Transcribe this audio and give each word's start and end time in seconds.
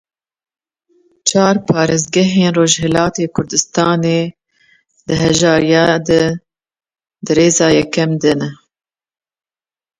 Çar 1.27 1.55
parêzgehên 1.67 2.51
Rojhilatê 2.57 3.25
Kurdistanê 3.35 4.21
di 5.05 5.13
hejariyê 5.23 5.85
de 6.07 6.21
di 7.25 7.31
rêza 7.37 7.67
yekem 7.77 8.11
de 8.21 8.31
ne. 8.39 8.49